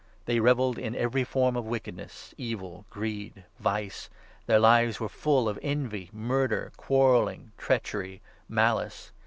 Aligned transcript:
They 0.25 0.39
revelled 0.39 0.79
in 0.79 0.95
.every 0.95 1.23
form 1.23 1.55
of 1.55 1.63
wickedness, 1.67 2.33
evil, 2.35 2.87
greed, 2.89 3.43
vice. 3.59 4.09
Their 4.47 4.57
lives 4.57 4.99
were 4.99 5.07
full 5.09 5.47
of 5.47 5.59
envy, 5.61 6.09
mur 6.11 6.47
der, 6.47 6.71
quarrelling, 6.75 7.51
treachery, 7.55 8.23
malice. 8.49 9.11